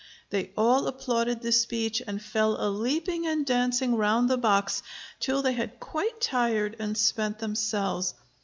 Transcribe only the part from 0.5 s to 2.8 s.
all applauded this speech, and fell a